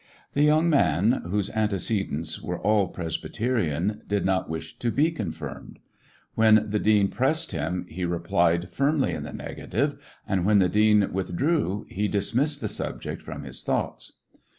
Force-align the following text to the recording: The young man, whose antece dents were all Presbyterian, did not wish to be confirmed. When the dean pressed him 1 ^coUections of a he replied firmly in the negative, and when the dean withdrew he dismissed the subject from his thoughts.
The 0.33 0.41
young 0.41 0.67
man, 0.67 1.21
whose 1.29 1.51
antece 1.51 2.09
dents 2.09 2.41
were 2.41 2.57
all 2.59 2.87
Presbyterian, 2.87 4.01
did 4.07 4.25
not 4.25 4.49
wish 4.49 4.79
to 4.79 4.89
be 4.89 5.11
confirmed. 5.11 5.77
When 6.33 6.65
the 6.67 6.79
dean 6.79 7.07
pressed 7.09 7.51
him 7.51 7.81
1 7.81 7.81
^coUections 7.81 7.81
of 7.81 7.87
a 7.87 7.93
he 7.93 8.05
replied 8.05 8.69
firmly 8.71 9.11
in 9.11 9.21
the 9.21 9.31
negative, 9.33 10.03
and 10.27 10.43
when 10.43 10.57
the 10.57 10.69
dean 10.69 11.13
withdrew 11.13 11.85
he 11.87 12.07
dismissed 12.07 12.61
the 12.61 12.67
subject 12.67 13.21
from 13.21 13.43
his 13.43 13.61
thoughts. 13.61 14.13